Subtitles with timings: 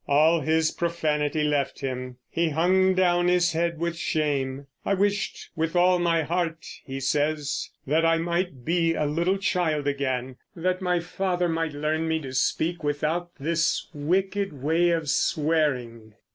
[0.07, 4.65] All his profanity left him; he hung down his head with shame.
[4.83, 9.85] "I wished with all my heart," he says, "that I might be a little child
[9.87, 16.15] again, that my father might learn me to speak without this wicked way of swearing."